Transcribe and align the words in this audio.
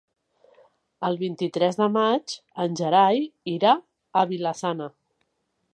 El 1.09 1.17
vint-i-tres 1.19 1.77
de 1.81 1.89
maig 1.97 2.35
en 2.65 2.81
Gerai 2.83 3.23
irà 3.55 3.79
a 4.23 4.27
Vila-sana. 4.35 4.91